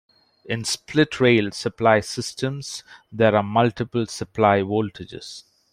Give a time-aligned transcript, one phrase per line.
[0.45, 5.43] In "split rail" supply systems there are multiple supply voltages.